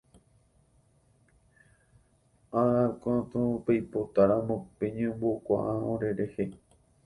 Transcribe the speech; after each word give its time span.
Ág̃akatu 2.61 3.41
peipotáramo 3.65 4.55
peñembo'ekuaa 4.77 5.75
orerehe. 5.93 6.45